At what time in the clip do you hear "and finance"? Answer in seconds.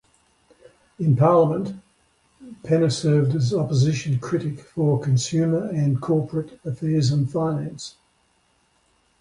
7.11-7.97